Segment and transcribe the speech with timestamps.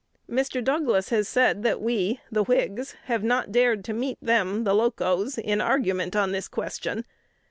[0.27, 0.63] Mr.
[0.63, 5.37] Douglas has said that we (the Whigs) have not dared to meet them (the Locos)
[5.37, 7.05] in argument on this question.